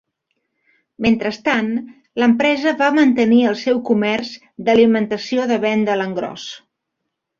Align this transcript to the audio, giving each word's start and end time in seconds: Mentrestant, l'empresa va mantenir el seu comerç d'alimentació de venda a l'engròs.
Mentrestant, 1.05 1.67
l'empresa 2.23 2.73
va 2.79 2.89
mantenir 2.95 3.41
el 3.51 3.59
seu 3.65 3.83
comerç 3.91 4.33
d'alimentació 4.69 5.47
de 5.53 5.61
venda 5.67 5.95
a 5.95 5.99
l'engròs. 6.01 6.49